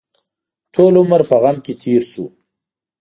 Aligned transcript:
ټول 0.73 0.93
عمر 1.01 1.21
په 1.29 1.35
غم 1.41 1.57
کې 1.65 1.73
تېر 1.81 2.01
شو. 2.11 2.25